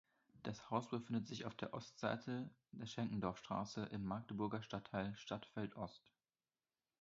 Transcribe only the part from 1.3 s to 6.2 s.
auf der Ostseite der Schenkendorfstraße im Magdeburger Stadtteil Stadtfeld Ost.